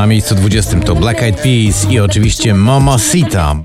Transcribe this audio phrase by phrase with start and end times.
[0.00, 3.56] na miejscu 20 to Black Eyed Peas i oczywiście Mamacita.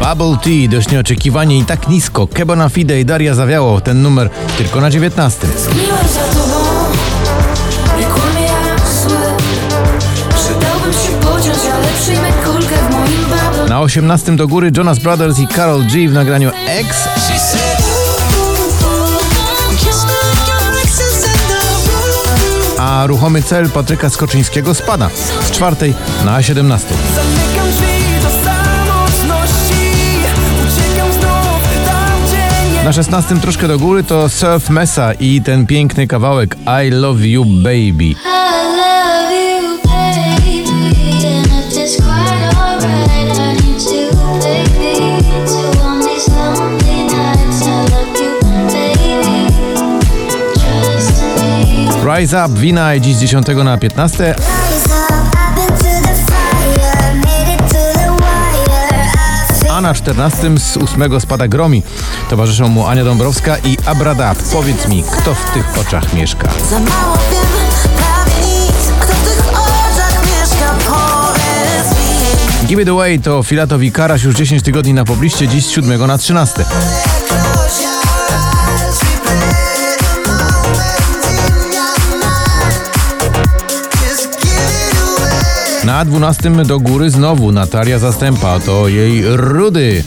[0.00, 2.26] Bubble Tea, dość nieoczekiwanie i tak nisko.
[2.26, 5.46] Kebona Fide i Daria Zawiało, ten numer tylko na 19.
[5.46, 6.64] Miłość za tobą,
[8.00, 9.16] jak zły.
[10.34, 12.33] Przydałbym się pociąć, ale przyjmę
[13.74, 17.08] Na 18 do góry Jonas Brothers i Carol G w nagraniu X,
[22.78, 25.10] a ruchomy cel Patryka Skoczyńskiego spada
[25.48, 26.88] z czwartej na 17.
[27.14, 29.90] Zamykam drzwi do samotności
[30.62, 35.66] Uciekam znów tam, gdzie nie Na 16 troszkę do góry to Surf Mesa i ten
[35.66, 38.33] piękny kawałek I Love You Baby.
[52.18, 56.14] Rise Up, Wina i dziś z 10 na 15, Rise up, I've been to the
[56.14, 59.04] fire, made it to the wire.
[59.50, 61.82] I feel a na 14 z 8 spada Gromi.
[62.30, 64.38] Towarzyszą mu Ania Dąbrowska i Abradab.
[64.52, 66.48] Powiedz mi, kto w tych oczach mieszka?
[66.70, 67.46] za mało wiem,
[67.96, 68.92] prawie nic.
[69.00, 71.98] Kto w tych oczach mieszka, powiedz
[72.62, 72.68] mi.
[72.68, 76.06] Give It Away to Filatow i Karaś już 10 tygodni na pobliście, dziś z 7
[76.06, 76.64] na 13.
[85.84, 90.04] Na 12 do góry znowu Natalia Zastępa, to jej Rudy.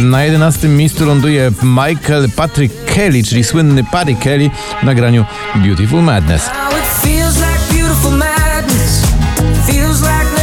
[0.00, 4.50] Na 11 miejscu ląduje Michael Patrick Kelly, czyli słynny Paddy Kelly
[4.82, 6.46] w nagraniu Beautiful Madness.
[6.46, 9.02] Now it feels like beautiful madness
[9.66, 10.34] Feels like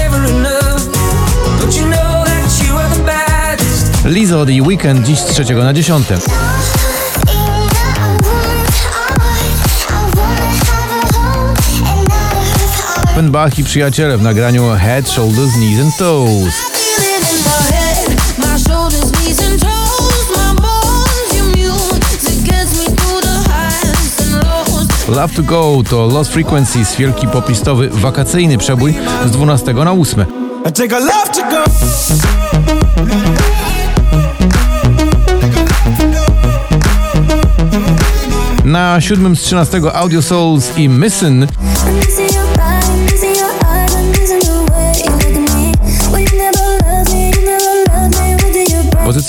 [13.12, 16.54] Offenbach i przyjaciele w nagraniu Head, Shoulders, Knees and Toes.
[25.08, 28.96] Love to Go to Lost Frequencies, wielki poplistowy wakacyjny przebój
[29.26, 30.26] z 12 na 8.
[30.70, 31.64] I take a love to go
[38.66, 41.52] Na 7 z 13 Audio Souls i missing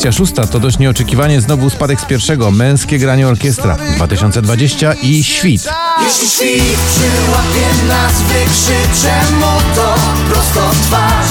[0.02, 2.50] 26 to dość nieoczekiwanie znowu spadek z pierwszego.
[2.50, 5.68] Męskie granie orkiestra 2020 i Świt.
[6.04, 9.94] Jeśli świt przyłapie nas, wykrzyczę mu to
[10.30, 11.26] prosto twarz.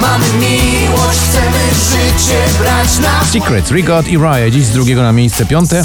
[0.00, 1.58] Mamy miłość, chcemy
[1.90, 3.24] życie brać na...
[3.24, 5.84] Secret, Rigot i Raya dziś z drugiego na miejsce piąte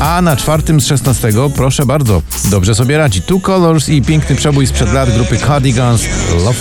[0.00, 3.22] a na czwartym z 16 proszę bardzo, dobrze sobie radzi.
[3.22, 6.02] Two Colors i piękny przebój sprzed lat grupy Cardigans
[6.44, 6.54] love.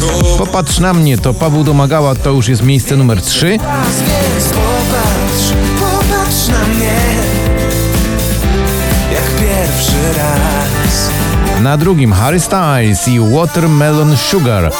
[0.00, 3.58] Go Popatrz na mnie, to Paweł Domagała, to już jest miejsce numer 3,
[11.68, 14.72] na drugim Harry Styles i Watermelon Sugar.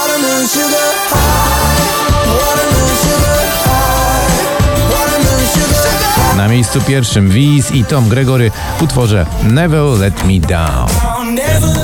[6.37, 10.89] Na miejscu pierwszym Wiz i Tom Gregory w utworze Never Let Me Down.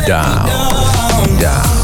[0.09, 0.49] Down.
[1.41, 1.84] Down.